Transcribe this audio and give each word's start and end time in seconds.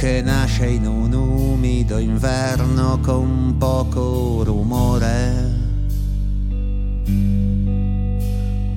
che 0.00 0.22
nasce 0.22 0.64
in 0.64 0.86
un 0.86 1.12
umido 1.12 1.98
inverno 1.98 3.00
con 3.00 3.56
poco 3.58 4.42
rumore, 4.42 5.52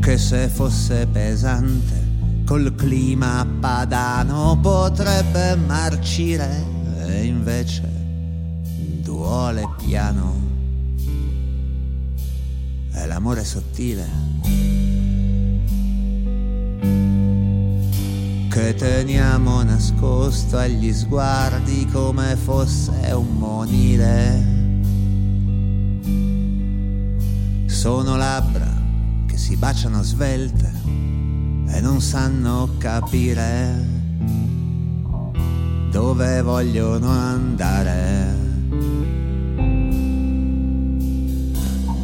che 0.02 0.18
se 0.18 0.50
fosse 0.50 1.08
pesante 1.08 2.44
col 2.46 2.76
clima 2.76 3.48
padano 3.62 4.59
potrebbe 4.62 5.55
marcire 5.55 6.62
e 7.05 7.24
invece 7.24 7.90
duole 9.00 9.66
piano. 9.78 10.42
È 12.92 13.05
l'amore 13.05 13.46
sottile. 13.46 14.34
che 18.54 18.76
teniamo 18.76 19.63
nascosto 19.63 20.23
agli 20.52 20.94
sguardi 20.94 21.86
come 21.92 22.36
fosse 22.36 23.12
un 23.14 23.38
monile. 23.38 24.52
Sono 27.66 28.16
labbra 28.16 28.70
che 29.26 29.38
si 29.38 29.56
baciano 29.56 30.02
svelte 30.04 30.72
e 31.68 31.82
non 31.82 32.02
sanno 32.02 32.70
capire 32.78 34.02
dove 35.92 36.42
vogliono 36.42 37.10
andare. 37.10 38.36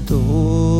Dove 0.05 0.78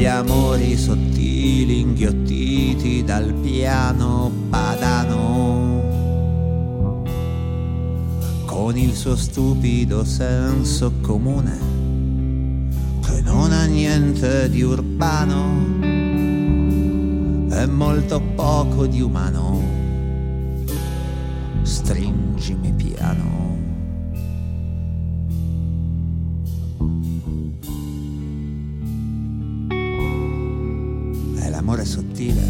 gli 0.00 0.06
amori 0.06 0.78
sottili 0.78 1.80
inghiottiti 1.80 3.04
dal 3.04 3.34
piano 3.34 4.32
padano, 4.48 5.82
con 8.46 8.78
il 8.78 8.94
suo 8.94 9.14
stupido 9.14 10.02
senso 10.02 10.90
comune, 11.02 11.58
che 13.04 13.20
non 13.20 13.52
ha 13.52 13.66
niente 13.66 14.48
di 14.48 14.62
urbano 14.62 15.66
e 17.52 17.66
molto 17.66 18.22
poco 18.34 18.86
di 18.86 19.02
umano. 19.02 19.62
Stringimi 21.60 22.72
piano. 22.72 23.28
L'amore 31.70 31.84
sottile, 31.84 32.42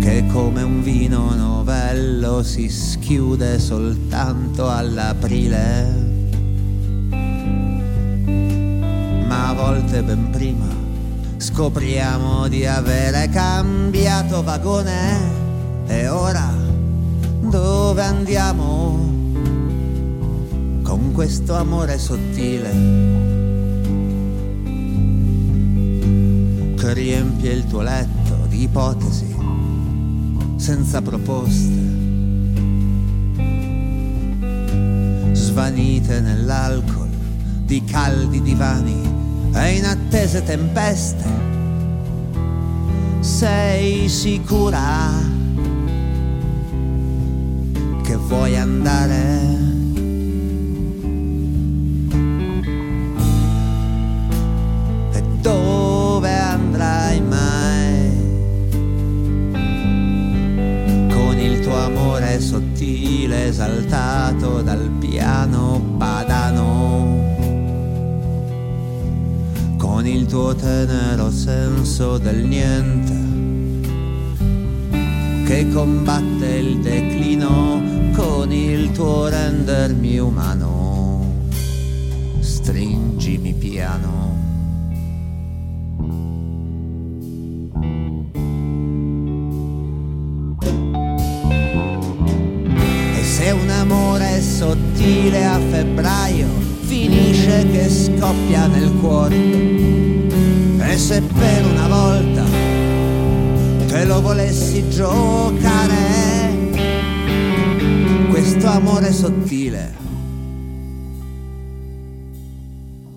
che 0.00 0.24
come 0.32 0.62
un 0.62 0.80
vino 0.80 1.34
novello 1.34 2.42
si 2.44 2.68
schiude 2.68 3.58
soltanto 3.58 4.70
all'aprile, 4.70 5.94
ma 9.26 9.48
a 9.48 9.52
volte 9.54 10.02
ben 10.02 10.30
prima 10.30 10.80
scopriamo 11.38 12.46
di 12.46 12.64
avere 12.64 13.28
cambiato 13.30 14.42
vagone 14.44 15.30
e 15.86 16.06
ora 16.06 16.54
dove 17.40 18.02
andiamo 18.02 19.10
con 20.82 21.10
questo 21.12 21.54
amore 21.54 21.98
sottile? 21.98 23.21
Riempie 27.02 27.50
il 27.52 27.66
tuo 27.66 27.82
letto 27.82 28.46
di 28.48 28.62
ipotesi 28.62 29.34
senza 30.54 31.02
proposte, 31.02 31.80
svanite 35.32 36.20
nell'alcol 36.20 37.08
di 37.64 37.82
caldi 37.84 38.40
divani 38.40 39.50
e 39.52 39.76
inattese 39.76 40.44
tempeste. 40.44 41.24
Sei 43.18 44.08
sicura 44.08 45.10
che 48.02 48.16
vuoi 48.16 48.56
andare? 48.56 49.71
Sottile 62.40 63.48
esaltato 63.48 64.62
dal 64.62 64.90
piano 64.98 65.96
padano. 65.98 67.20
Con 69.76 70.06
il 70.06 70.26
tuo 70.26 70.54
tenero 70.54 71.30
senso 71.30 72.18
del 72.18 72.44
niente 72.46 73.20
che 75.44 75.68
combatte 75.70 76.46
il 76.46 76.80
declino 76.80 77.82
con 78.14 78.52
il 78.52 78.90
tuo 78.92 79.28
rendermi 79.28 80.18
umano. 80.18 81.46
Stringimi 82.40 83.52
piano 83.54 84.51
sottile 94.42 95.46
a 95.46 95.58
febbraio 95.58 96.48
finisce 96.80 97.66
che 97.70 97.88
scoppia 97.88 98.66
nel 98.66 98.92
cuore. 99.00 99.36
E 100.78 100.98
se 100.98 101.22
per 101.22 101.64
una 101.64 101.88
volta 101.88 102.44
te 103.86 104.04
lo 104.04 104.20
volessi 104.20 104.90
giocare, 104.90 106.70
questo 108.28 108.66
amore 108.66 109.12
sottile, 109.12 109.94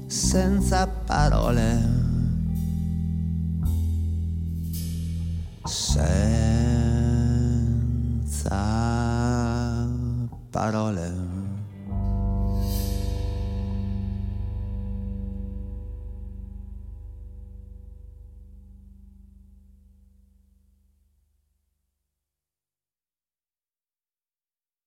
senza 0.06 0.88
parole. 0.88 1.95
Parole. 10.56 11.45